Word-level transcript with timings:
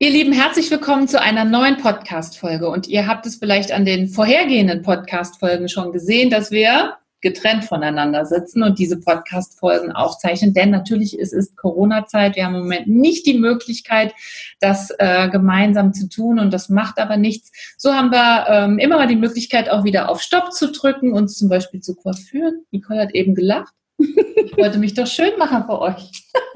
Ihr 0.00 0.10
Lieben, 0.10 0.32
herzlich 0.32 0.70
willkommen 0.70 1.08
zu 1.08 1.20
einer 1.20 1.44
neuen 1.44 1.78
Podcast-Folge. 1.78 2.68
Und 2.68 2.86
ihr 2.86 3.08
habt 3.08 3.26
es 3.26 3.34
vielleicht 3.34 3.72
an 3.72 3.84
den 3.84 4.06
vorhergehenden 4.06 4.82
Podcast-Folgen 4.82 5.68
schon 5.68 5.90
gesehen, 5.90 6.30
dass 6.30 6.52
wir 6.52 6.98
getrennt 7.20 7.64
voneinander 7.64 8.24
sitzen 8.24 8.62
und 8.62 8.78
diese 8.78 9.00
Podcast-Folgen 9.00 9.90
aufzeichnen. 9.90 10.54
Denn 10.54 10.70
natürlich 10.70 11.18
ist 11.18 11.32
es 11.32 11.56
Corona-Zeit. 11.56 12.36
Wir 12.36 12.44
haben 12.44 12.54
im 12.54 12.60
Moment 12.60 12.86
nicht 12.86 13.26
die 13.26 13.40
Möglichkeit, 13.40 14.14
das 14.60 14.94
äh, 15.00 15.28
gemeinsam 15.30 15.92
zu 15.92 16.08
tun 16.08 16.38
und 16.38 16.52
das 16.52 16.68
macht 16.68 17.00
aber 17.00 17.16
nichts. 17.16 17.50
So 17.76 17.92
haben 17.92 18.12
wir 18.12 18.46
ähm, 18.48 18.78
immer 18.78 18.98
mal 18.98 19.08
die 19.08 19.16
Möglichkeit, 19.16 19.68
auch 19.68 19.82
wieder 19.82 20.10
auf 20.10 20.22
Stopp 20.22 20.52
zu 20.52 20.70
drücken, 20.70 21.12
uns 21.12 21.36
zum 21.36 21.48
Beispiel 21.48 21.80
zu 21.80 21.96
coiffieren. 21.96 22.64
Nicole 22.70 23.00
hat 23.00 23.16
eben 23.16 23.34
gelacht. 23.34 23.74
Ich 23.98 24.56
wollte 24.56 24.78
mich 24.78 24.94
doch 24.94 25.08
schön 25.08 25.36
machen 25.40 25.64
für 25.66 25.80
euch. 25.80 26.12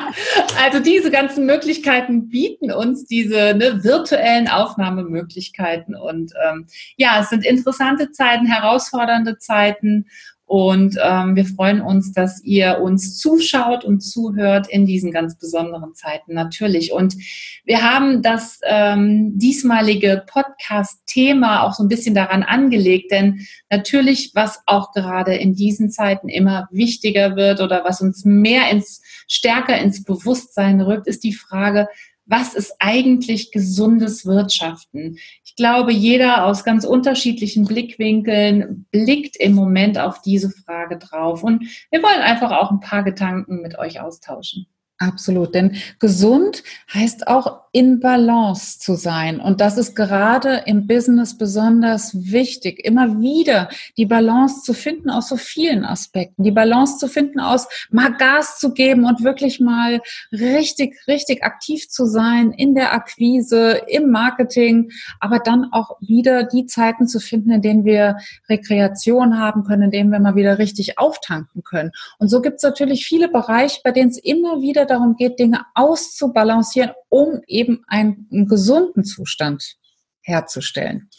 Also 0.58 0.80
diese 0.80 1.10
ganzen 1.10 1.46
Möglichkeiten 1.46 2.28
bieten 2.28 2.72
uns 2.72 3.04
diese 3.04 3.54
ne, 3.54 3.84
virtuellen 3.84 4.48
Aufnahmemöglichkeiten. 4.48 5.94
Und 5.94 6.32
ähm, 6.48 6.66
ja, 6.96 7.20
es 7.20 7.30
sind 7.30 7.44
interessante 7.44 8.10
Zeiten, 8.10 8.46
herausfordernde 8.46 9.38
Zeiten. 9.38 10.06
Und 10.46 10.96
ähm, 11.02 11.34
wir 11.34 11.44
freuen 11.44 11.80
uns, 11.80 12.12
dass 12.12 12.42
ihr 12.44 12.78
uns 12.80 13.18
zuschaut 13.18 13.84
und 13.84 14.00
zuhört 14.00 14.68
in 14.70 14.86
diesen 14.86 15.10
ganz 15.10 15.36
besonderen 15.36 15.94
Zeiten 15.94 16.34
natürlich. 16.34 16.92
Und 16.92 17.16
wir 17.64 17.82
haben 17.82 18.22
das 18.22 18.60
ähm, 18.64 19.36
diesmalige 19.36 20.22
Podcast-Thema 20.28 21.64
auch 21.64 21.74
so 21.74 21.82
ein 21.82 21.88
bisschen 21.88 22.14
daran 22.14 22.44
angelegt, 22.44 23.10
denn 23.10 23.44
natürlich, 23.70 24.30
was 24.34 24.60
auch 24.66 24.92
gerade 24.92 25.34
in 25.34 25.54
diesen 25.56 25.90
Zeiten 25.90 26.28
immer 26.28 26.68
wichtiger 26.70 27.34
wird 27.34 27.60
oder 27.60 27.84
was 27.84 28.00
uns 28.00 28.24
mehr 28.24 28.70
ins 28.70 29.02
stärker 29.26 29.76
ins 29.78 30.04
Bewusstsein 30.04 30.80
rückt, 30.80 31.08
ist 31.08 31.24
die 31.24 31.34
Frage, 31.34 31.88
was 32.26 32.54
ist 32.54 32.74
eigentlich 32.80 33.52
gesundes 33.52 34.26
Wirtschaften? 34.26 35.18
Ich 35.44 35.54
glaube, 35.56 35.92
jeder 35.92 36.44
aus 36.44 36.64
ganz 36.64 36.84
unterschiedlichen 36.84 37.64
Blickwinkeln 37.64 38.86
blickt 38.90 39.36
im 39.36 39.54
Moment 39.54 39.98
auf 39.98 40.20
diese 40.22 40.50
Frage 40.50 40.98
drauf. 40.98 41.42
Und 41.42 41.64
wir 41.90 42.02
wollen 42.02 42.20
einfach 42.20 42.50
auch 42.50 42.70
ein 42.70 42.80
paar 42.80 43.04
Gedanken 43.04 43.62
mit 43.62 43.78
euch 43.78 44.00
austauschen. 44.00 44.66
Absolut, 44.98 45.54
denn 45.54 45.76
gesund 45.98 46.62
heißt 46.94 47.28
auch 47.28 47.66
in 47.72 48.00
Balance 48.00 48.78
zu 48.78 48.94
sein. 48.94 49.38
Und 49.38 49.60
das 49.60 49.76
ist 49.76 49.94
gerade 49.94 50.62
im 50.64 50.86
Business 50.86 51.36
besonders 51.36 52.32
wichtig, 52.32 52.82
immer 52.82 53.20
wieder 53.20 53.68
die 53.98 54.06
Balance 54.06 54.62
zu 54.62 54.72
finden 54.72 55.10
aus 55.10 55.28
so 55.28 55.36
vielen 55.36 55.84
Aspekten. 55.84 56.42
Die 56.42 56.50
Balance 56.50 56.96
zu 56.96 57.06
finden 57.06 57.38
aus 57.38 57.68
mal 57.90 58.16
Gas 58.16 58.58
zu 58.58 58.72
geben 58.72 59.04
und 59.04 59.22
wirklich 59.22 59.60
mal 59.60 60.00
richtig, 60.32 60.96
richtig 61.06 61.44
aktiv 61.44 61.90
zu 61.90 62.06
sein 62.06 62.52
in 62.52 62.74
der 62.74 62.94
Akquise, 62.94 63.82
im 63.88 64.10
Marketing, 64.10 64.90
aber 65.20 65.40
dann 65.40 65.66
auch 65.72 65.98
wieder 66.00 66.44
die 66.44 66.64
Zeiten 66.64 67.06
zu 67.06 67.20
finden, 67.20 67.50
in 67.50 67.60
denen 67.60 67.84
wir 67.84 68.16
Rekreation 68.48 69.38
haben 69.38 69.64
können, 69.64 69.82
in 69.82 69.90
denen 69.90 70.10
wir 70.10 70.20
mal 70.20 70.36
wieder 70.36 70.58
richtig 70.58 70.98
auftanken 70.98 71.62
können. 71.62 71.90
Und 72.18 72.28
so 72.28 72.40
gibt 72.40 72.56
es 72.56 72.62
natürlich 72.62 73.04
viele 73.04 73.28
Bereiche, 73.28 73.80
bei 73.84 73.90
denen 73.90 74.08
es 74.08 74.16
immer 74.16 74.62
wieder 74.62 74.85
darum 74.86 75.16
geht, 75.16 75.38
Dinge 75.38 75.64
auszubalancieren, 75.74 76.92
um 77.08 77.40
eben 77.46 77.82
einen, 77.86 78.28
einen 78.32 78.46
gesunden 78.46 79.04
Zustand 79.04 79.76
herzustellen. 80.22 81.10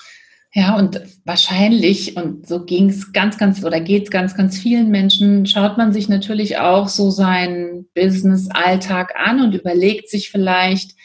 Ja, 0.54 0.76
und 0.78 1.02
wahrscheinlich, 1.24 2.16
und 2.18 2.48
so 2.48 2.66
ging 2.66 2.90
es 2.90 3.14
ganz, 3.14 3.38
ganz, 3.38 3.64
oder 3.64 3.80
geht 3.80 4.06
es 4.06 4.12
ganz, 4.12 4.36
ganz 4.36 4.58
vielen 4.58 4.90
Menschen, 4.90 5.46
schaut 5.46 5.78
man 5.78 5.94
sich 5.94 6.10
natürlich 6.10 6.58
auch 6.58 6.88
so 6.88 7.12
seinen 7.12 7.88
Business-Alltag 7.94 9.14
an 9.18 9.42
und 9.42 9.54
überlegt 9.54 10.10
sich 10.10 10.32
vielleicht, 10.32 10.96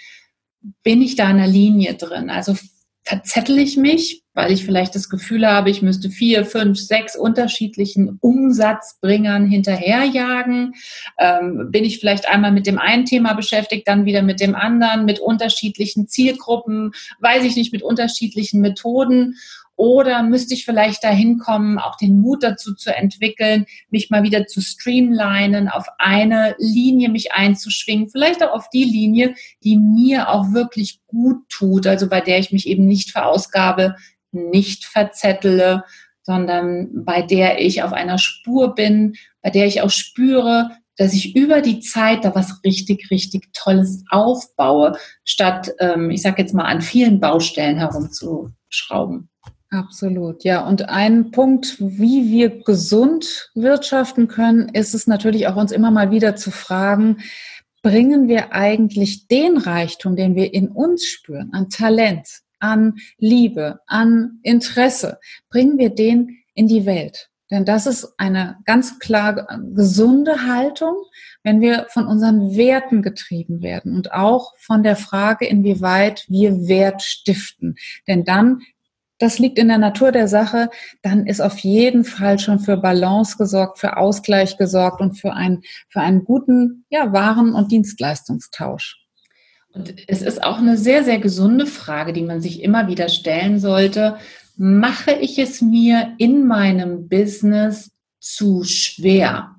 bin 0.83 1.03
ich 1.03 1.17
da 1.17 1.31
in 1.31 1.39
der 1.39 1.49
Linie 1.49 1.95
drin? 1.95 2.31
Also 2.31 2.57
verzettel 3.05 3.59
ich 3.59 3.77
mich, 3.77 4.23
weil 4.35 4.53
ich 4.53 4.65
vielleicht 4.65 4.95
das 4.95 5.09
Gefühl 5.09 5.47
habe, 5.47 5.71
ich 5.71 5.83
müsste 5.83 6.09
vier, 6.09 6.47
fünf, 6.47 6.79
sechs 6.79 7.17
unterschiedlichen 7.17 8.19
Umsatzbringern 8.21 9.47
hinterherjagen? 9.47 10.75
Ähm, 11.19 11.71
bin 11.71 11.85
ich 11.85 11.99
vielleicht 11.99 12.29
einmal 12.29 12.53
mit 12.53 12.67
dem 12.67 12.79
einen 12.79 13.05
Thema 13.05 13.35
beschäftigt, 13.35 13.89
dann 13.89 14.05
wieder 14.05 14.23
mit 14.23 14.41
dem 14.41 14.55
anderen, 14.55 15.05
mit 15.05 15.19
unterschiedlichen 15.19 16.09
Zielgruppen, 16.09 16.93
weiß 17.21 17.45
ich 17.45 17.57
nicht, 17.57 17.73
mit 17.73 17.83
unterschiedlichen 17.83 18.61
Methoden? 18.61 19.37
Oder 19.77 20.23
müsste 20.23 20.55
ich 20.55 20.65
vielleicht 20.65 21.03
dahin 21.03 21.39
kommen, 21.39 21.79
auch 21.79 21.97
den 21.97 22.21
Mut 22.21 22.43
dazu 22.43 22.75
zu 22.75 22.95
entwickeln, 22.95 23.67
mich 23.91 24.11
mal 24.11 24.23
wieder 24.23 24.47
zu 24.47 24.61
streamlinen, 24.61 25.69
auf 25.69 25.87
eine 25.99 26.55
Linie 26.59 27.09
mich 27.09 27.33
einzuschwingen, 27.33 28.09
vielleicht 28.11 28.43
auch 28.43 28.53
auf 28.53 28.69
die 28.69 28.85
Linie, 28.85 29.35
die 29.65 29.77
mir 29.77 30.29
auch 30.29 30.53
wirklich 30.53 31.01
gut 31.07 31.49
tut, 31.49 31.87
also 31.87 32.09
bei 32.09 32.21
der 32.21 32.39
ich 32.39 32.53
mich 32.53 32.69
eben 32.69 32.87
nicht 32.87 33.11
verausgabe, 33.11 33.97
nicht 34.31 34.85
verzettele, 34.85 35.85
sondern 36.23 37.05
bei 37.05 37.23
der 37.23 37.61
ich 37.61 37.83
auf 37.83 37.93
einer 37.93 38.19
Spur 38.19 38.75
bin, 38.75 39.15
bei 39.43 39.51
der 39.51 39.67
ich 39.67 39.83
auch 39.83 39.91
spüre, 39.91 40.71
dass 40.97 41.15
ich 41.15 41.35
über 41.35 41.63
die 41.63 41.81
Zeit 41.81 42.25
da 42.25 42.35
was 42.35 42.63
richtig, 42.65 43.11
richtig 43.11 43.53
Tolles 43.53 44.05
aufbaue, 44.11 44.97
statt, 45.25 45.73
ähm, 45.81 46.11
ich 46.11 46.23
sage 46.23 46.43
jetzt 46.43 46.55
mal, 46.55 46.65
an 46.65 46.83
vielen 46.83 47.19
Baustellen 47.19 47.79
herumzuschrauben. 47.79 49.29
Absolut, 49.73 50.45
ja. 50.45 50.67
Und 50.67 50.91
ein 50.91 51.31
Punkt, 51.31 51.79
wie 51.81 52.31
wir 52.31 52.63
gesund 52.63 53.51
wirtschaften 53.55 54.29
können, 54.29 54.69
ist 54.69 54.95
es 54.95 55.07
natürlich 55.07 55.49
auch 55.49 55.57
uns 55.57 55.73
immer 55.73 55.91
mal 55.91 56.11
wieder 56.11 56.37
zu 56.37 56.51
fragen, 56.51 57.23
bringen 57.81 58.29
wir 58.29 58.53
eigentlich 58.53 59.29
den 59.29 59.57
Reichtum, 59.57 60.15
den 60.15 60.35
wir 60.35 60.53
in 60.53 60.69
uns 60.69 61.07
spüren, 61.07 61.55
an 61.55 61.71
Talent, 61.71 62.29
an 62.59 62.97
Liebe, 63.17 63.81
an 63.87 64.41
Interesse, 64.43 65.19
bringen 65.49 65.79
wir 65.79 65.89
den 65.89 66.37
in 66.53 66.69
die 66.69 66.85
Welt? 66.85 67.31
Denn 67.51 67.65
das 67.65 67.87
ist 67.87 68.15
eine 68.19 68.57
ganz 68.67 68.99
klar 68.99 69.47
gesunde 69.75 70.47
Haltung, 70.47 70.97
wenn 71.43 71.61
wir 71.61 71.87
von 71.91 72.07
unseren 72.07 72.57
Werten 72.57 73.03
getrieben 73.03 73.63
werden 73.63 73.95
und 73.95 74.13
auch 74.13 74.53
von 74.59 74.83
der 74.83 74.97
Frage, 74.97 75.47
inwieweit 75.47 76.25
wir 76.29 76.67
Wert 76.67 77.03
stiften. 77.03 77.77
Denn 78.07 78.25
dann 78.25 78.61
das 79.23 79.39
liegt 79.39 79.57
in 79.57 79.69
der 79.69 79.79
Natur 79.79 80.11
der 80.11 80.27
Sache, 80.27 80.69
dann 81.01 81.27
ist 81.27 81.41
auf 81.41 81.59
jeden 81.59 82.05
Fall 82.05 82.41
schon 82.41 82.59
für 82.59 82.77
Balance 82.77 83.37
gesorgt, 83.39 83.79
für 83.79 83.97
Ausgleich 83.97 84.57
gesorgt 84.57 85.01
und 85.01 85.15
für 85.15 85.33
einen, 85.33 85.63
für 85.89 86.01
einen 86.01 86.25
guten 86.25 86.85
ja, 86.91 87.13
Waren- 87.13 87.55
und 87.55 87.71
Dienstleistungstausch. 87.71 88.99
Und 89.73 89.95
es 90.09 90.23
ist 90.23 90.43
auch 90.43 90.59
eine 90.59 90.77
sehr, 90.77 91.05
sehr 91.05 91.19
gesunde 91.19 91.67
Frage, 91.67 92.13
die 92.13 92.25
man 92.25 92.41
sich 92.41 92.63
immer 92.63 92.89
wieder 92.89 93.09
stellen 93.09 93.61
sollte. 93.61 94.17
Mache 94.57 95.13
ich 95.13 95.39
es 95.39 95.63
mir 95.63 96.15
in 96.19 96.45
meinem 96.45 97.09
Business 97.09 97.93
zu 98.19 98.65
schwer? 98.65 99.55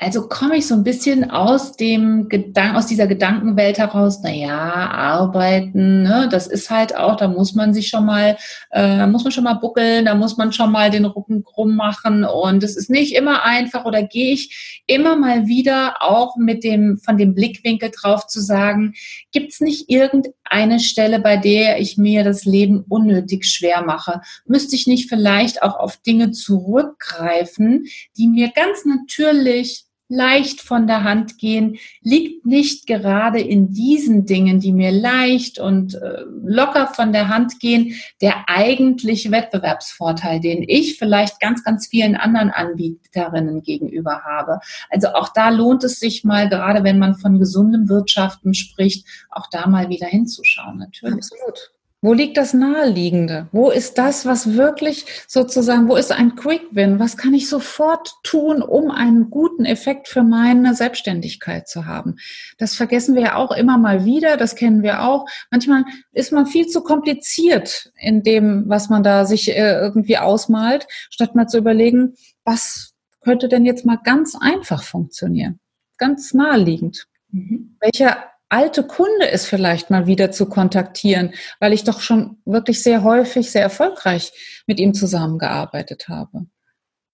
Also 0.00 0.28
komme 0.28 0.56
ich 0.56 0.68
so 0.68 0.76
ein 0.76 0.84
bisschen 0.84 1.28
aus 1.32 1.72
dem 1.72 2.28
Gedanken, 2.28 2.76
aus 2.76 2.86
dieser 2.86 3.08
Gedankenwelt 3.08 3.78
heraus, 3.78 4.20
na 4.22 4.30
ja, 4.30 4.56
arbeiten, 4.56 6.04
ne, 6.04 6.28
das 6.30 6.46
ist 6.46 6.70
halt 6.70 6.96
auch, 6.96 7.16
da 7.16 7.26
muss 7.26 7.56
man 7.56 7.74
sich 7.74 7.88
schon 7.88 8.06
mal, 8.06 8.36
äh, 8.70 9.08
muss 9.08 9.24
man 9.24 9.32
schon 9.32 9.42
mal 9.42 9.54
buckeln, 9.54 10.04
da 10.04 10.14
muss 10.14 10.36
man 10.36 10.52
schon 10.52 10.70
mal 10.70 10.90
den 10.90 11.04
Rücken 11.04 11.42
krumm 11.42 11.74
machen 11.74 12.22
und 12.22 12.62
es 12.62 12.76
ist 12.76 12.90
nicht 12.90 13.12
immer 13.16 13.42
einfach 13.42 13.86
oder 13.86 14.04
gehe 14.04 14.34
ich 14.34 14.82
immer 14.86 15.16
mal 15.16 15.48
wieder 15.48 15.96
auch 16.00 16.36
mit 16.36 16.62
dem, 16.62 16.98
von 16.98 17.18
dem 17.18 17.34
Blickwinkel 17.34 17.90
drauf 17.90 18.28
zu 18.28 18.40
sagen, 18.40 18.94
gibt 19.32 19.50
es 19.50 19.60
nicht 19.60 19.90
irgendeine 19.90 20.78
Stelle, 20.78 21.18
bei 21.18 21.36
der 21.36 21.80
ich 21.80 21.98
mir 21.98 22.22
das 22.22 22.44
Leben 22.44 22.84
unnötig 22.88 23.46
schwer 23.46 23.82
mache? 23.82 24.20
Müsste 24.46 24.76
ich 24.76 24.86
nicht 24.86 25.08
vielleicht 25.08 25.60
auch 25.64 25.74
auf 25.74 25.96
Dinge 25.96 26.30
zurückgreifen, 26.30 27.86
die 28.16 28.28
mir 28.28 28.52
ganz 28.54 28.84
natürlich 28.84 29.87
leicht 30.08 30.62
von 30.62 30.86
der 30.86 31.04
Hand 31.04 31.38
gehen, 31.38 31.78
liegt 32.02 32.46
nicht 32.46 32.86
gerade 32.86 33.40
in 33.40 33.72
diesen 33.72 34.24
Dingen, 34.26 34.58
die 34.58 34.72
mir 34.72 34.90
leicht 34.90 35.58
und 35.58 35.94
äh, 35.94 36.22
locker 36.42 36.88
von 36.88 37.12
der 37.12 37.28
Hand 37.28 37.60
gehen, 37.60 37.94
der 38.20 38.48
eigentliche 38.48 39.30
Wettbewerbsvorteil, 39.30 40.40
den 40.40 40.64
ich 40.66 40.98
vielleicht 40.98 41.40
ganz, 41.40 41.62
ganz 41.62 41.86
vielen 41.86 42.16
anderen 42.16 42.50
Anbieterinnen 42.50 43.62
gegenüber 43.62 44.22
habe. 44.24 44.60
Also 44.90 45.08
auch 45.08 45.28
da 45.28 45.50
lohnt 45.50 45.84
es 45.84 46.00
sich 46.00 46.24
mal, 46.24 46.48
gerade 46.48 46.84
wenn 46.84 46.98
man 46.98 47.14
von 47.14 47.38
gesundem 47.38 47.88
Wirtschaften 47.88 48.54
spricht, 48.54 49.06
auch 49.30 49.46
da 49.50 49.66
mal 49.66 49.88
wieder 49.90 50.06
hinzuschauen, 50.06 50.78
natürlich. 50.78 51.16
Absolut. 51.16 51.77
Wo 52.00 52.12
liegt 52.12 52.36
das 52.36 52.54
Naheliegende? 52.54 53.48
Wo 53.50 53.70
ist 53.70 53.98
das, 53.98 54.24
was 54.24 54.54
wirklich 54.54 55.04
sozusagen, 55.26 55.88
wo 55.88 55.96
ist 55.96 56.12
ein 56.12 56.36
Quick 56.36 56.62
Win? 56.70 57.00
Was 57.00 57.16
kann 57.16 57.34
ich 57.34 57.48
sofort 57.48 58.12
tun, 58.22 58.62
um 58.62 58.92
einen 58.92 59.30
guten 59.30 59.64
Effekt 59.64 60.06
für 60.06 60.22
meine 60.22 60.76
Selbstständigkeit 60.76 61.66
zu 61.66 61.86
haben? 61.86 62.16
Das 62.56 62.76
vergessen 62.76 63.16
wir 63.16 63.22
ja 63.22 63.34
auch 63.34 63.50
immer 63.50 63.78
mal 63.78 64.04
wieder, 64.04 64.36
das 64.36 64.54
kennen 64.54 64.84
wir 64.84 65.02
auch. 65.02 65.26
Manchmal 65.50 65.84
ist 66.12 66.30
man 66.30 66.46
viel 66.46 66.68
zu 66.68 66.82
kompliziert 66.82 67.90
in 67.96 68.22
dem, 68.22 68.68
was 68.68 68.88
man 68.88 69.02
da 69.02 69.24
sich 69.24 69.48
äh, 69.48 69.80
irgendwie 69.80 70.18
ausmalt, 70.18 70.86
statt 71.10 71.34
mal 71.34 71.48
zu 71.48 71.58
überlegen, 71.58 72.14
was 72.44 72.94
könnte 73.22 73.48
denn 73.48 73.66
jetzt 73.66 73.84
mal 73.84 73.98
ganz 74.04 74.36
einfach 74.40 74.84
funktionieren? 74.84 75.58
Ganz 75.96 76.32
naheliegend. 76.32 77.08
Mhm. 77.32 77.76
Welcher 77.80 78.24
alte 78.48 78.82
Kunde 78.82 79.26
ist 79.26 79.46
vielleicht 79.46 79.90
mal 79.90 80.06
wieder 80.06 80.30
zu 80.30 80.48
kontaktieren, 80.48 81.34
weil 81.60 81.72
ich 81.72 81.84
doch 81.84 82.00
schon 82.00 82.38
wirklich 82.44 82.82
sehr 82.82 83.02
häufig, 83.02 83.50
sehr 83.50 83.62
erfolgreich 83.62 84.32
mit 84.66 84.80
ihm 84.80 84.94
zusammengearbeitet 84.94 86.08
habe. 86.08 86.46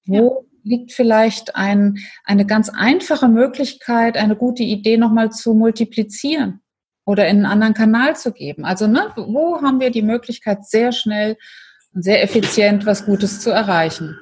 Wo 0.07 0.47
ja. 0.65 0.77
liegt 0.77 0.93
vielleicht 0.93 1.57
ein, 1.57 1.99
eine 2.25 2.47
ganz 2.47 2.69
einfache 2.69 3.29
Möglichkeit, 3.29 4.17
eine 4.17 4.37
gute 4.37 4.63
Idee 4.63 4.97
nochmal 4.97 5.31
zu 5.31 5.55
multiplizieren 5.55 6.61
oder 7.05 7.27
in 7.27 7.39
einen 7.39 7.47
anderen 7.47 7.75
Kanal 7.75 8.17
zu 8.17 8.33
geben? 8.33 8.65
Also, 8.65 8.87
ne, 8.87 9.13
wo 9.17 9.61
haben 9.63 9.81
wir 9.81 9.91
die 9.91 10.03
Möglichkeit, 10.03 10.67
sehr 10.67 10.93
schnell 10.93 11.37
und 11.93 12.03
sehr 12.03 12.23
effizient 12.23 12.87
was 12.87 13.07
Gutes 13.07 13.41
zu 13.41 13.51
erreichen? 13.51 14.17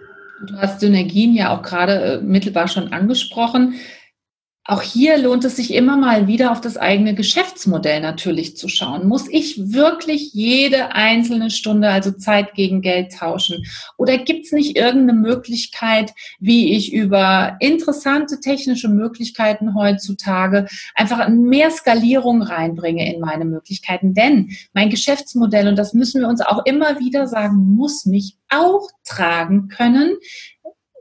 Du 0.47 0.56
hast 0.56 0.81
Synergien 0.81 1.35
ja 1.35 1.56
auch 1.56 1.62
gerade 1.62 1.93
äh, 1.93 2.20
mittelbar 2.20 2.69
schon 2.69 2.93
angesprochen. 2.93 3.75
Auch 4.64 4.82
hier 4.82 5.19
lohnt 5.19 5.44
es 5.44 5.56
sich 5.56 5.75
immer 5.75 5.97
mal 5.97 6.29
wieder 6.29 6.53
auf 6.53 6.61
das 6.61 6.76
eigene 6.76 7.17
Geschäftsmodell 7.17 8.00
natürlich 8.00 8.56
zu 8.56 8.69
schauen. 8.69 9.09
Muss 9.09 9.26
ich 9.29 9.73
wirklich 9.73 10.35
jede 10.35 10.93
einzelne 10.94 11.50
Stunde, 11.50 11.88
also 11.88 12.12
Zeit 12.12 12.55
gegen 12.55 12.81
Geld 12.81 13.12
tauschen? 13.12 13.64
Oder 13.99 14.19
gibt 14.19 14.47
es 14.47 14.53
nicht 14.53 14.76
irgendeine 14.76 15.19
Möglichkeit, 15.19 16.12
wie 16.38 16.76
ich 16.76 16.93
über 16.93 17.56
interessante 17.59 18.38
technische 18.38 18.88
Möglichkeiten 18.88 19.75
heutzutage 19.75 20.69
einfach 20.94 21.29
mehr 21.29 21.73
Skalierung 21.73 22.43
reinbringe 22.43 23.12
in 23.12 23.20
meine 23.20 23.44
Möglichkeiten? 23.44 24.14
Denn 24.14 24.50
mein 24.75 24.91
Geschäftsmodell, 24.91 25.67
und 25.67 25.76
das 25.76 25.93
müssen 25.93 26.20
wir 26.20 26.29
uns 26.29 26.41
auch 26.41 26.64
immer 26.67 27.00
wieder 27.00 27.26
sagen, 27.26 27.75
muss 27.75 28.06
mich 28.06 28.37
auch 28.49 28.88
tragen 29.05 29.67
können 29.67 30.19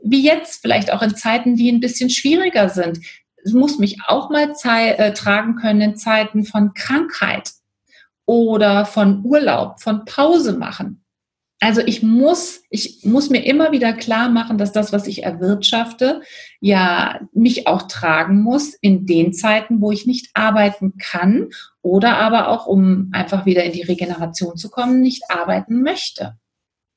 wie 0.04 0.24
jetzt, 0.24 0.62
vielleicht 0.62 0.92
auch 0.92 1.00
in 1.00 1.14
Zeiten, 1.14 1.54
die 1.54 1.70
ein 1.70 1.78
bisschen 1.78 2.10
schwieriger 2.10 2.68
sind 2.68 2.98
muss 3.46 3.78
mich 3.78 3.98
auch 4.06 4.30
mal 4.30 4.52
äh, 4.64 5.12
tragen 5.12 5.56
können 5.56 5.80
in 5.80 5.96
Zeiten 5.96 6.44
von 6.44 6.74
Krankheit 6.74 7.50
oder 8.26 8.84
von 8.84 9.24
Urlaub, 9.24 9.80
von 9.80 10.04
Pause 10.04 10.52
machen. 10.52 11.02
Also 11.62 11.80
ich 11.86 12.02
muss, 12.02 12.64
ich 12.70 13.04
muss 13.04 13.30
mir 13.30 13.46
immer 13.46 13.70
wieder 13.70 13.92
klar 13.92 14.28
machen, 14.28 14.58
dass 14.58 14.72
das, 14.72 14.92
was 14.92 15.06
ich 15.06 15.22
erwirtschafte, 15.22 16.20
ja 16.60 17.20
mich 17.32 17.68
auch 17.68 17.82
tragen 17.82 18.42
muss 18.42 18.74
in 18.74 19.06
den 19.06 19.32
Zeiten, 19.32 19.80
wo 19.80 19.92
ich 19.92 20.04
nicht 20.04 20.30
arbeiten 20.34 20.94
kann 20.98 21.50
oder 21.80 22.16
aber 22.18 22.48
auch, 22.48 22.66
um 22.66 23.10
einfach 23.12 23.46
wieder 23.46 23.62
in 23.62 23.70
die 23.70 23.82
Regeneration 23.82 24.56
zu 24.56 24.70
kommen, 24.70 25.02
nicht 25.02 25.22
arbeiten 25.28 25.82
möchte. 25.82 26.36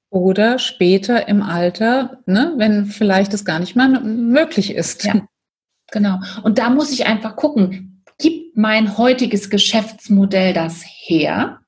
Oder 0.10 0.58
später 0.58 1.28
im 1.28 1.44
Alter, 1.44 2.24
ne, 2.26 2.54
wenn 2.58 2.88
vielleicht 2.88 3.36
es 3.36 3.46
gar 3.46 3.60
nicht 3.60 3.76
mehr 3.76 3.88
möglich 3.88 4.74
ist. 4.74 5.04
Ja. 5.04 5.28
Genau. 5.96 6.20
Und 6.44 6.58
da 6.58 6.70
muss 6.70 6.92
ich 6.92 7.08
einfach 7.08 7.38
gucken, 7.38 8.04
gibt 8.20 8.58
mein 8.58 8.98
heutiges 8.98 9.50
Geschäftsmodell 9.50 10.52
das 10.54 10.84
her? 10.86 11.62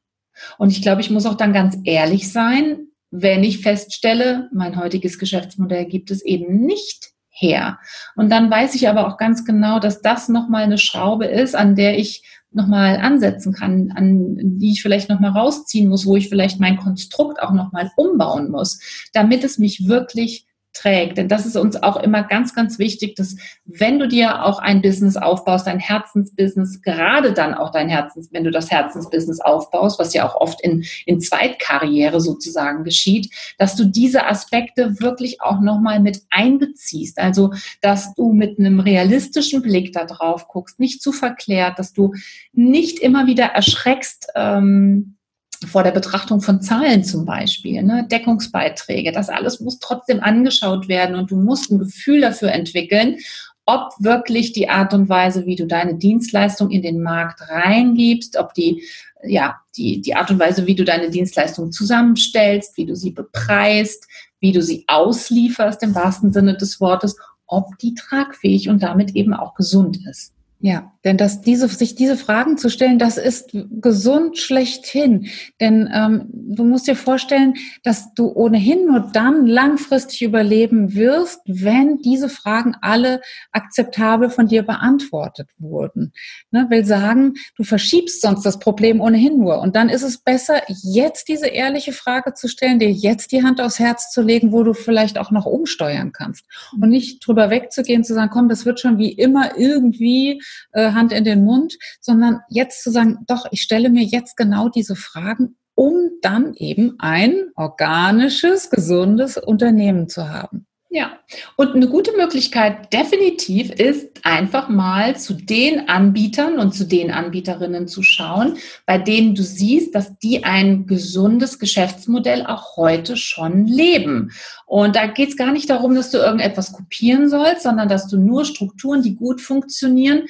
Und 0.58 0.70
ich 0.70 0.82
glaube, 0.82 1.00
ich 1.00 1.10
muss 1.10 1.26
auch 1.26 1.36
dann 1.36 1.54
ganz 1.54 1.78
ehrlich 1.86 2.30
sein, 2.30 2.88
wenn 3.10 3.46
ich 3.46 3.60
feststelle, 3.60 4.50
mein 4.52 4.78
heutiges 4.78 5.18
Geschäftsmodell 5.18 5.86
gibt 5.86 6.12
es 6.12 6.26
eben 6.26 6.66
nicht 6.66 7.12
her. 7.30 7.80
Und 8.18 8.30
dann 8.30 8.52
weiß 8.52 8.76
ich 8.76 8.90
aber 8.90 9.08
auch 9.08 9.18
ganz 9.18 9.46
genau, 9.46 9.80
dass 9.80 10.02
das 10.02 10.28
nochmal 10.28 10.64
eine 10.64 10.78
Schraube 10.78 11.26
ist, 11.26 11.56
an 11.56 11.76
der 11.76 11.98
ich 11.98 12.24
nochmal 12.52 12.98
ansetzen 12.98 13.54
kann, 13.54 13.94
an 13.96 14.36
die 14.60 14.74
ich 14.74 14.82
vielleicht 14.82 15.08
nochmal 15.08 15.32
rausziehen 15.32 15.88
muss, 15.88 16.06
wo 16.06 16.18
ich 16.18 16.28
vielleicht 16.28 16.60
mein 16.60 16.76
Konstrukt 16.76 17.42
auch 17.42 17.54
nochmal 17.54 17.92
umbauen 17.96 18.52
muss, 18.52 18.82
damit 19.14 19.46
es 19.46 19.58
mich 19.58 19.88
wirklich 19.88 20.48
trägt. 20.74 21.18
Denn 21.18 21.28
das 21.28 21.46
ist 21.46 21.56
uns 21.58 21.82
auch 21.82 21.98
immer 21.98 22.24
ganz, 22.24 22.54
ganz 22.54 22.80
wichtig, 22.80 23.16
dass 23.16 23.36
wenn 23.66 24.00
du 24.00 24.08
dir 24.08 24.46
auch 24.46 24.60
ein 24.60 24.82
Business 24.82 25.18
aufbaust, 25.18 25.68
dein 25.68 25.80
Herzensbusiness, 25.80 26.82
gerade 26.82 27.34
dann 27.34 27.54
auch 27.54 27.72
dein 27.72 27.90
Herzens, 27.90 28.30
wenn 28.32 28.44
du 28.44 28.52
das 28.52 28.72
Herzensbusiness 28.72 29.42
aufbaust, 29.42 30.00
was 30.00 30.14
ja 30.14 30.28
auch 30.28 30.36
oft 30.36 30.62
in, 30.62 30.86
in 31.06 31.20
Zweitkarriere 31.20 32.22
sozusagen 32.22 32.84
geschieht, 32.84 33.34
dass 33.58 33.76
du 33.76 33.86
diese 33.86 34.26
Aspekte 34.28 35.00
wirklich 35.00 35.42
auch 35.42 35.60
nochmal 35.60 36.00
mit 36.00 36.22
einbeziehst. 36.30 37.18
Also, 37.18 37.52
dass 37.82 38.14
du 38.16 38.32
mit 38.32 38.60
einem 38.60 38.80
realistischen 38.80 39.62
Blick 39.62 39.94
da 39.94 40.06
drauf 40.06 40.48
guckst, 40.48 40.80
nicht 40.80 41.02
zu 41.02 41.12
verklärt, 41.12 41.80
dass 41.80 41.94
du 41.94 42.14
nicht 42.54 43.00
immer 43.00 43.28
wieder 43.28 43.46
erschreckst, 43.46 44.28
ähm, 44.36 45.17
vor 45.66 45.84
der 45.84 45.92
Betrachtung 45.92 46.42
von 46.42 46.62
Zahlen 46.62 47.04
zum 47.04 47.26
Beispiel, 47.26 47.84
ne, 47.84 48.08
Deckungsbeiträge, 48.10 49.12
das 49.12 49.30
alles 49.30 49.60
muss 49.60 49.80
trotzdem 49.80 50.22
angeschaut 50.22 50.88
werden 50.88 51.16
und 51.16 51.32
du 51.32 51.36
musst 51.36 51.72
ein 51.72 51.80
Gefühl 51.80 52.22
dafür 52.22 52.52
entwickeln, 52.52 53.18
ob 53.66 53.92
wirklich 54.00 54.54
die 54.54 54.70
Art 54.70 54.94
und 54.94 55.10
Weise, 55.10 55.46
wie 55.46 55.56
du 55.56 55.68
deine 55.68 55.96
Dienstleistung 55.96 56.72
in 56.72 56.82
den 56.82 57.02
Markt 57.02 57.42
reingibst, 57.50 58.38
ob 58.38 58.54
die, 58.54 58.84
ja, 59.24 59.58
die, 59.76 60.02
die 60.02 60.16
Art 60.16 60.32
und 60.32 60.40
Weise, 60.40 60.68
wie 60.68 60.76
du 60.76 60.86
deine 60.86 61.10
Dienstleistung 61.10 61.72
zusammenstellst, 61.72 62.78
wie 62.78 62.86
du 62.86 62.96
sie 62.96 63.12
bepreist, 63.12 64.08
wie 64.40 64.54
du 64.54 64.62
sie 64.62 64.86
auslieferst 64.88 65.84
im 65.84 65.96
wahrsten 65.96 66.32
Sinne 66.32 66.56
des 66.56 66.80
Wortes, 66.80 67.18
ob 67.46 67.78
die 67.80 67.94
tragfähig 67.94 68.70
und 68.70 68.84
damit 68.84 69.16
eben 69.16 69.34
auch 69.34 69.54
gesund 69.56 70.00
ist. 70.10 70.34
Ja, 70.60 70.92
denn 71.06 71.18
dass 71.18 71.42
diese, 71.42 71.68
sich 71.68 71.94
diese 71.94 72.18
Fragen 72.18 72.58
zu 72.58 72.70
stellen, 72.70 72.98
das 72.98 73.18
ist 73.20 73.56
gesund 73.80 74.40
schlechthin. 74.40 75.28
Denn 75.62 75.88
ähm, 75.94 76.30
du 76.32 76.64
musst 76.64 76.88
dir 76.88 76.96
vorstellen, 76.96 77.54
dass 77.84 78.16
du 78.16 78.32
ohnehin 78.34 78.88
nur 78.88 79.12
dann 79.14 79.46
langfristig 79.46 80.24
überleben 80.24 80.96
wirst, 80.96 81.42
wenn 81.46 81.98
diese 81.98 82.28
Fragen 82.28 82.76
alle 82.82 83.22
akzeptabel 83.52 84.32
von 84.32 84.48
dir 84.48 84.64
beantwortet 84.64 85.48
wurden. 85.60 86.12
Ne, 86.50 86.66
will 86.70 86.84
sagen, 86.86 87.36
du 87.56 87.64
verschiebst 87.64 88.22
sonst 88.22 88.44
das 88.44 88.58
Problem 88.58 89.00
ohnehin 89.00 89.38
nur. 89.38 89.60
Und 89.62 89.76
dann 89.76 89.90
ist 89.90 90.04
es 90.04 90.18
besser, 90.18 90.64
jetzt 90.68 91.28
diese 91.28 91.48
ehrliche 91.48 91.92
Frage 91.92 92.34
zu 92.34 92.48
stellen, 92.48 92.80
dir 92.80 92.92
jetzt 92.92 93.32
die 93.32 93.44
Hand 93.44 93.62
aufs 93.62 93.78
Herz 93.78 94.10
zu 94.12 94.24
legen, 94.24 94.52
wo 94.52 94.64
du 94.64 94.74
vielleicht 94.74 95.20
auch 95.20 95.30
noch 95.30 95.46
umsteuern 95.46 96.14
kannst. 96.14 96.46
Und 96.82 96.90
nicht 96.90 97.26
drüber 97.26 97.52
wegzugehen, 97.52 98.04
zu 98.04 98.16
sagen, 98.16 98.32
komm, 98.34 98.50
das 98.50 98.66
wird 98.66 98.80
schon 98.80 98.98
wie 98.98 99.12
immer 99.12 99.56
irgendwie 99.56 100.42
äh, 100.72 100.92
Hand 100.92 101.12
in 101.12 101.24
den 101.24 101.44
Mund, 101.44 101.78
sondern 102.02 102.42
jetzt 102.50 102.84
zu 102.84 102.92
sagen, 102.92 103.20
doch, 103.28 103.46
ich 103.52 103.62
stelle 103.62 103.90
mir 103.90 104.04
jetzt 104.04 104.38
genau 104.38 104.70
diese 104.70 104.96
Fragen, 104.96 105.58
um 105.76 106.10
dann 106.22 106.54
eben 106.56 106.96
ein 107.00 107.52
organisches, 107.56 108.70
gesundes 108.70 109.38
Unternehmen 109.38 110.10
zu 110.10 110.30
haben. 110.30 110.66
Ja, 110.90 111.20
und 111.58 111.76
eine 111.76 111.90
gute 111.90 112.16
Möglichkeit 112.16 112.94
definitiv 112.94 113.72
ist 113.72 114.08
einfach 114.24 114.70
mal 114.70 115.18
zu 115.18 115.34
den 115.34 115.90
Anbietern 115.90 116.60
und 116.60 116.74
zu 116.74 116.86
den 116.86 117.12
Anbieterinnen 117.12 117.90
zu 117.90 118.04
schauen, 118.04 118.58
bei 118.86 118.98
denen 118.98 119.36
du 119.36 119.44
siehst, 119.44 119.94
dass 119.94 120.18
die 120.20 120.46
ein 120.46 120.88
gesundes 120.88 121.60
Geschäftsmodell 121.60 122.46
auch 122.46 122.78
heute 122.78 123.18
schon 123.18 123.68
leben. 123.68 124.32
Und 124.66 124.96
da 124.96 125.08
geht 125.08 125.30
es 125.30 125.38
gar 125.38 125.52
nicht 125.52 125.70
darum, 125.70 125.94
dass 125.94 126.10
du 126.10 126.20
irgendetwas 126.20 126.72
kopieren 126.72 127.28
sollst, 127.30 127.64
sondern 127.64 127.90
dass 127.90 128.08
du 128.08 128.18
nur 128.18 128.46
Strukturen, 128.46 129.02
die 129.02 129.16
gut 129.16 129.42
funktionieren, 129.42 130.24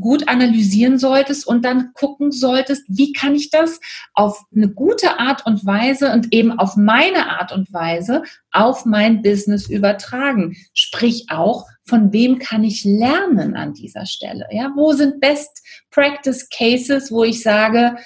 gut 0.00 0.28
analysieren 0.28 0.98
solltest 0.98 1.46
und 1.46 1.64
dann 1.64 1.92
gucken 1.94 2.32
solltest, 2.32 2.84
wie 2.88 3.12
kann 3.12 3.34
ich 3.34 3.50
das 3.50 3.80
auf 4.14 4.42
eine 4.54 4.68
gute 4.68 5.18
Art 5.18 5.46
und 5.46 5.64
Weise 5.66 6.12
und 6.12 6.32
eben 6.32 6.58
auf 6.58 6.76
meine 6.76 7.28
Art 7.28 7.52
und 7.52 7.72
Weise 7.72 8.22
auf 8.52 8.84
mein 8.84 9.22
Business 9.22 9.68
übertragen. 9.68 10.56
Sprich 10.72 11.26
auch, 11.28 11.66
von 11.84 12.12
wem 12.12 12.38
kann 12.38 12.64
ich 12.64 12.84
lernen 12.84 13.54
an 13.54 13.74
dieser 13.74 14.06
Stelle? 14.06 14.46
Ja, 14.50 14.72
wo 14.76 14.92
sind 14.92 15.20
Best 15.20 15.62
Practice 15.90 16.48
Cases, 16.48 17.10
wo 17.10 17.24
ich 17.24 17.42
sage, 17.42 17.96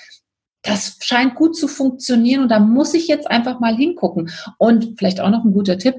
das 0.63 0.99
scheint 1.01 1.37
gut 1.37 1.57
zu 1.57 1.69
funktionieren 1.69 2.43
und 2.43 2.49
da 2.49 2.59
muss 2.59 2.95
ich 2.95 3.07
jetzt 3.07 3.31
einfach 3.31 3.61
mal 3.61 3.77
hingucken. 3.77 4.31
Und 4.59 4.99
vielleicht 4.99 5.21
auch 5.21 5.31
noch 5.31 5.45
ein 5.45 5.53
guter 5.53 5.79
Tipp, 5.79 5.95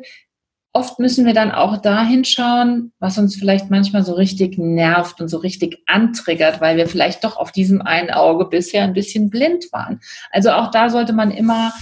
oft 0.78 1.00
müssen 1.00 1.26
wir 1.26 1.34
dann 1.34 1.52
auch 1.52 1.78
dahin 1.78 2.24
schauen, 2.24 2.92
was 3.00 3.18
uns 3.18 3.36
vielleicht 3.36 3.72
manchmal 3.72 4.04
so 4.04 4.14
richtig 4.14 4.60
nervt 4.60 5.20
und 5.20 5.28
so 5.28 5.38
richtig 5.38 5.80
antriggert, 5.88 6.62
weil 6.62 6.78
wir 6.78 6.88
vielleicht 6.88 7.24
doch 7.24 7.36
auf 7.36 7.52
diesem 7.52 7.82
einen 7.82 8.12
Auge 8.12 8.46
bisher 8.46 8.84
ein 8.84 8.94
bisschen 8.94 9.32
blind 9.32 9.66
waren. 9.72 10.02
Also 10.32 10.52
auch 10.52 10.70
da 10.70 10.92
sollte 10.92 11.14
man 11.14 11.32
immer 11.32 11.74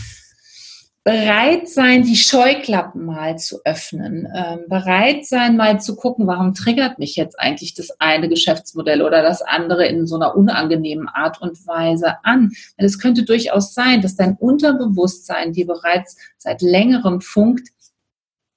bereit 1.04 1.70
sein, 1.70 2.02
die 2.02 2.16
Scheuklappen 2.16 3.06
mal 3.06 3.38
zu 3.38 3.60
öffnen, 3.64 4.28
ähm, 4.34 4.62
bereit 4.68 5.25
sein, 5.25 5.56
mal 5.56 5.80
zu 5.80 5.96
gucken, 5.96 6.25
warum 6.25 6.56
triggert 6.56 6.98
mich 6.98 7.16
jetzt 7.16 7.40
eigentlich 7.40 7.75
das 7.75 7.92
eine 8.00 8.28
Geschäftsmodell 8.28 9.04
oder 9.04 9.22
das 9.22 9.44
andere 9.44 9.86
in 9.86 10.08
so 10.08 10.16
einer 10.16 10.36
unangenehmen 10.36 11.08
Art 11.08 11.40
und 11.42 11.68
Weise 11.68 12.16
an. 12.24 12.54
Denn 12.80 12.88
es 12.88 12.98
könnte 12.98 13.24
durchaus 13.24 13.75
sein, 13.75 14.02
dass 14.02 14.16
dein 14.16 14.36
Unterbewusstsein 14.36 15.54
dir 15.54 15.68
bereits 15.68 16.18
seit 16.40 16.64
längerem 16.64 17.22
funkt, 17.22 17.70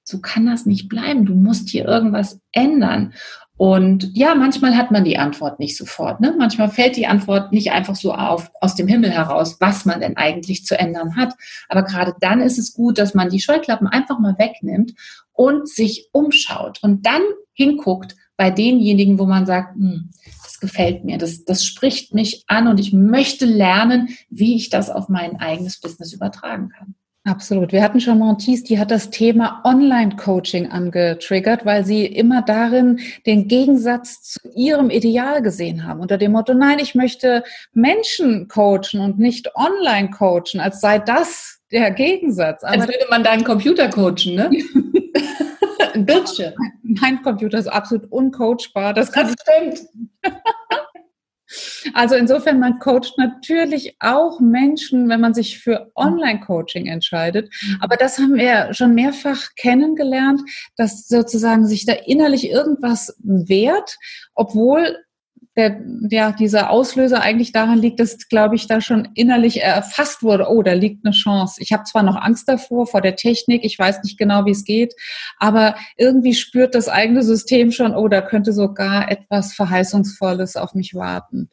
so 0.08 0.20
kann 0.20 0.46
das 0.46 0.66
nicht 0.66 0.88
bleiben. 0.88 1.26
Du 1.26 1.34
musst 1.34 1.68
hier 1.68 1.84
irgendwas 1.84 2.40
ändern. 2.52 3.14
Und 3.56 4.16
ja, 4.16 4.36
manchmal 4.36 4.76
hat 4.76 4.92
man 4.92 5.04
die 5.04 5.18
Antwort 5.18 5.58
nicht 5.58 5.76
sofort. 5.76 6.20
Ne? 6.20 6.34
Manchmal 6.38 6.70
fällt 6.70 6.96
die 6.96 7.08
Antwort 7.08 7.52
nicht 7.52 7.72
einfach 7.72 7.96
so 7.96 8.14
auf 8.14 8.50
aus 8.60 8.76
dem 8.76 8.86
Himmel 8.86 9.10
heraus, 9.10 9.56
was 9.60 9.84
man 9.84 10.00
denn 10.00 10.16
eigentlich 10.16 10.64
zu 10.64 10.78
ändern 10.78 11.16
hat. 11.16 11.34
Aber 11.68 11.82
gerade 11.82 12.14
dann 12.20 12.40
ist 12.40 12.58
es 12.58 12.72
gut, 12.72 12.98
dass 12.98 13.14
man 13.14 13.30
die 13.30 13.40
Scheuklappen 13.40 13.88
einfach 13.88 14.20
mal 14.20 14.36
wegnimmt 14.38 14.94
und 15.32 15.68
sich 15.68 16.08
umschaut 16.12 16.78
und 16.82 17.04
dann 17.04 17.22
hinguckt, 17.52 18.14
bei 18.38 18.50
denjenigen, 18.50 19.18
wo 19.18 19.26
man 19.26 19.44
sagt, 19.44 19.74
hm, 19.74 20.10
das 20.44 20.60
gefällt 20.60 21.04
mir, 21.04 21.18
das, 21.18 21.44
das 21.44 21.64
spricht 21.64 22.14
mich 22.14 22.44
an 22.46 22.68
und 22.68 22.78
ich 22.78 22.92
möchte 22.92 23.44
lernen, 23.44 24.16
wie 24.30 24.54
ich 24.54 24.70
das 24.70 24.88
auf 24.88 25.08
mein 25.08 25.40
eigenes 25.40 25.80
Business 25.80 26.12
übertragen 26.12 26.70
kann. 26.70 26.94
Absolut. 27.28 27.72
Wir 27.72 27.82
hatten 27.82 28.00
schon 28.00 28.18
Montis, 28.18 28.64
die 28.64 28.78
hat 28.78 28.90
das 28.90 29.10
Thema 29.10 29.60
Online-Coaching 29.62 30.70
angetriggert, 30.70 31.66
weil 31.66 31.84
sie 31.84 32.06
immer 32.06 32.40
darin 32.40 33.00
den 33.26 33.48
Gegensatz 33.48 34.22
zu 34.22 34.40
ihrem 34.54 34.88
Ideal 34.88 35.42
gesehen 35.42 35.86
haben. 35.86 36.00
Unter 36.00 36.16
dem 36.16 36.32
Motto, 36.32 36.54
nein, 36.54 36.78
ich 36.78 36.94
möchte 36.94 37.44
Menschen 37.74 38.48
coachen 38.48 39.00
und 39.00 39.18
nicht 39.18 39.54
online 39.56 40.08
coachen, 40.08 40.58
als 40.58 40.80
sei 40.80 40.98
das 41.00 41.60
der 41.70 41.90
Gegensatz. 41.90 42.64
Aber 42.64 42.72
als 42.72 42.86
würde 42.86 43.04
man 43.10 43.22
da 43.22 43.30
einen 43.30 43.44
Computer 43.44 43.90
coachen, 43.90 44.34
ne? 44.34 44.50
Ein 45.94 46.06
Bildschirm. 46.06 46.54
Mein 46.82 47.20
Computer 47.22 47.58
ist 47.58 47.66
absolut 47.66 48.10
uncoachbar. 48.10 48.94
Das, 48.94 49.10
das 49.10 49.34
stimmt. 49.42 49.80
Also 51.94 52.14
insofern, 52.14 52.58
man 52.60 52.78
coacht 52.78 53.14
natürlich 53.16 53.96
auch 54.00 54.40
Menschen, 54.40 55.08
wenn 55.08 55.20
man 55.20 55.34
sich 55.34 55.58
für 55.58 55.90
Online-Coaching 55.96 56.86
entscheidet. 56.86 57.52
Mhm. 57.62 57.78
Aber 57.80 57.96
das 57.96 58.18
haben 58.18 58.34
wir 58.34 58.74
schon 58.74 58.94
mehrfach 58.94 59.54
kennengelernt, 59.56 60.40
dass 60.76 61.08
sozusagen 61.08 61.66
sich 61.66 61.86
da 61.86 61.92
innerlich 61.92 62.50
irgendwas 62.50 63.16
wehrt, 63.22 63.96
obwohl 64.34 64.96
der, 65.58 65.80
ja, 66.08 66.30
dieser 66.30 66.70
Auslöser 66.70 67.20
eigentlich 67.20 67.50
daran 67.50 67.78
liegt, 67.78 67.98
dass, 67.98 68.28
glaube 68.28 68.54
ich, 68.54 68.68
da 68.68 68.80
schon 68.80 69.08
innerlich 69.14 69.60
erfasst 69.60 70.22
wurde, 70.22 70.48
oh, 70.48 70.62
da 70.62 70.72
liegt 70.72 71.04
eine 71.04 71.12
Chance. 71.12 71.60
Ich 71.60 71.72
habe 71.72 71.82
zwar 71.82 72.04
noch 72.04 72.14
Angst 72.14 72.48
davor, 72.48 72.86
vor 72.86 73.00
der 73.00 73.16
Technik, 73.16 73.64
ich 73.64 73.76
weiß 73.76 74.02
nicht 74.04 74.16
genau, 74.16 74.46
wie 74.46 74.52
es 74.52 74.64
geht, 74.64 74.94
aber 75.38 75.74
irgendwie 75.96 76.34
spürt 76.34 76.76
das 76.76 76.88
eigene 76.88 77.24
System 77.24 77.72
schon, 77.72 77.94
oh, 77.94 78.06
da 78.06 78.22
könnte 78.22 78.52
sogar 78.52 79.10
etwas 79.10 79.52
Verheißungsvolles 79.52 80.56
auf 80.56 80.74
mich 80.74 80.94
warten. 80.94 81.50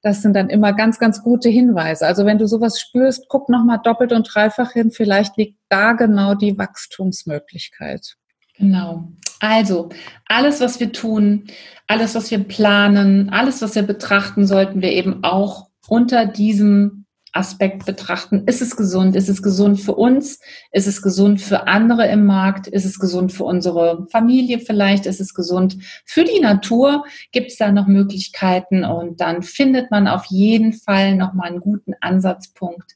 Das 0.00 0.22
sind 0.22 0.34
dann 0.34 0.48
immer 0.48 0.72
ganz, 0.72 0.98
ganz 0.98 1.22
gute 1.22 1.50
Hinweise. 1.50 2.06
Also 2.06 2.24
wenn 2.24 2.38
du 2.38 2.48
sowas 2.48 2.80
spürst, 2.80 3.26
guck 3.28 3.50
nochmal 3.50 3.80
doppelt 3.84 4.12
und 4.12 4.28
dreifach 4.32 4.72
hin, 4.72 4.90
vielleicht 4.90 5.36
liegt 5.36 5.58
da 5.68 5.92
genau 5.92 6.34
die 6.34 6.56
Wachstumsmöglichkeit. 6.56 8.16
Genau. 8.56 9.12
Also, 9.42 9.88
alles, 10.28 10.60
was 10.60 10.78
wir 10.78 10.92
tun, 10.92 11.48
alles, 11.88 12.14
was 12.14 12.30
wir 12.30 12.38
planen, 12.44 13.28
alles, 13.30 13.60
was 13.60 13.74
wir 13.74 13.82
betrachten, 13.82 14.46
sollten 14.46 14.82
wir 14.82 14.92
eben 14.92 15.24
auch 15.24 15.68
unter 15.88 16.26
diesem 16.26 17.06
Aspekt 17.32 17.84
betrachten. 17.84 18.44
Ist 18.46 18.62
es 18.62 18.76
gesund? 18.76 19.16
Ist 19.16 19.28
es 19.28 19.42
gesund 19.42 19.80
für 19.80 19.96
uns? 19.96 20.38
Ist 20.70 20.86
es 20.86 21.02
gesund 21.02 21.40
für 21.40 21.66
andere 21.66 22.06
im 22.06 22.24
Markt? 22.24 22.68
Ist 22.68 22.84
es 22.84 23.00
gesund 23.00 23.32
für 23.32 23.42
unsere 23.42 24.06
Familie 24.12 24.60
vielleicht? 24.60 25.06
Ist 25.06 25.20
es 25.20 25.34
gesund 25.34 25.76
für 26.04 26.22
die 26.22 26.38
Natur? 26.38 27.04
Gibt 27.32 27.50
es 27.50 27.56
da 27.56 27.72
noch 27.72 27.88
Möglichkeiten? 27.88 28.84
Und 28.84 29.20
dann 29.20 29.42
findet 29.42 29.90
man 29.90 30.06
auf 30.06 30.26
jeden 30.26 30.72
Fall 30.72 31.16
nochmal 31.16 31.48
einen 31.48 31.60
guten 31.60 31.94
Ansatzpunkt, 32.00 32.92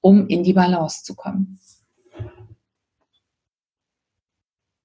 um 0.00 0.28
in 0.28 0.44
die 0.44 0.52
Balance 0.52 1.02
zu 1.02 1.16
kommen. 1.16 1.58